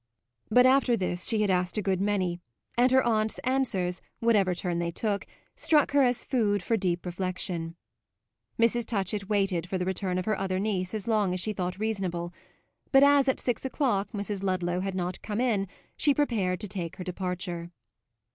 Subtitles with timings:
[0.49, 2.39] But after this she had asked a good many,
[2.75, 7.75] and her aunt's answers, whatever turn they took, struck her as food for deep reflexion.
[8.57, 8.87] Mrs.
[8.87, 12.33] Touchett waited for the return of her other niece as long as she thought reasonable,
[12.91, 14.41] but as at six o'clock Mrs.
[14.41, 17.69] Ludlow had not come in she prepared to take her departure.